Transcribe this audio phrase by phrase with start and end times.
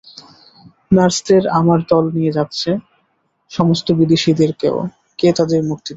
[0.91, 2.69] নার্সদের আমার দল নিয়ে যাচ্ছে,
[3.51, 4.77] সমস্ত বিদেশিদেরকেও,
[5.19, 5.89] কে তাদের মুক্তি দেবে?